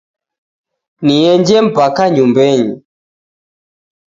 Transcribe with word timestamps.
Nienje 1.05 1.57
mpaka 1.67 2.03
nyumbenyi 2.13 2.73